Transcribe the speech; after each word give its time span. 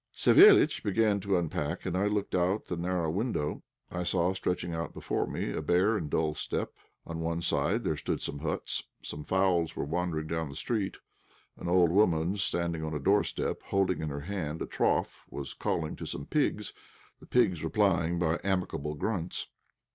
Savéliitch 0.15 0.81
began 0.83 1.19
to 1.19 1.37
unpack, 1.37 1.85
and 1.85 1.95
I 1.95 2.07
looked 2.07 2.33
out 2.33 2.61
of 2.63 2.67
the 2.69 2.75
narrow 2.75 3.11
window. 3.11 3.61
I 3.91 4.01
saw 4.03 4.33
stretching 4.33 4.73
out 4.73 4.95
before 4.95 5.27
me 5.27 5.51
a 5.51 5.61
bare 5.61 5.95
and 5.95 6.09
dull 6.09 6.33
steppe; 6.33 6.73
on 7.05 7.19
one 7.19 7.43
side 7.43 7.83
there 7.83 7.95
stood 7.95 8.19
some 8.19 8.39
huts. 8.39 8.81
Some 9.03 9.23
fowls 9.23 9.75
were 9.75 9.85
wandering 9.85 10.25
down 10.25 10.49
the 10.49 10.55
street. 10.55 10.97
An 11.55 11.67
old 11.67 11.91
woman, 11.91 12.37
standing 12.37 12.83
on 12.83 12.95
a 12.95 12.99
doorstep, 12.99 13.61
holding 13.67 14.01
in 14.01 14.09
her 14.09 14.21
hand 14.21 14.63
a 14.63 14.65
trough, 14.65 15.23
was 15.29 15.53
calling 15.53 15.95
to 15.97 16.07
some 16.07 16.25
pigs, 16.25 16.73
the 17.19 17.27
pigs 17.27 17.63
replying 17.63 18.17
by 18.17 18.39
amicable 18.43 18.95
grunts. 18.95 19.49